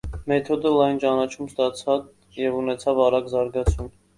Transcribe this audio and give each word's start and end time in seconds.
Մեթոդը 0.31 0.71
լայն 0.75 0.95
ճանաչում 1.03 1.51
ստացավ 1.51 2.41
և 2.41 2.59
ունեցավ 2.63 3.07
արագ 3.07 3.33
զարգացում։ 3.37 3.97